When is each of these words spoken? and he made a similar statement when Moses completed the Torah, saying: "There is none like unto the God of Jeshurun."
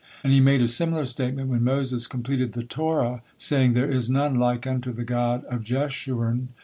and 0.23 0.33
he 0.33 0.39
made 0.39 0.63
a 0.63 0.67
similar 0.67 1.05
statement 1.05 1.47
when 1.47 1.63
Moses 1.63 2.07
completed 2.07 2.53
the 2.53 2.63
Torah, 2.63 3.21
saying: 3.37 3.73
"There 3.73 3.85
is 3.87 4.09
none 4.09 4.33
like 4.33 4.65
unto 4.65 4.91
the 4.91 5.03
God 5.05 5.45
of 5.45 5.63
Jeshurun." 5.63 6.47